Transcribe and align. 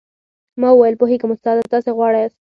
ما 0.59 0.67
وويل 0.71 0.95
پوهېږم 1.01 1.31
استاده 1.33 1.63
تاسې 1.73 1.89
غواړاست. 1.97 2.37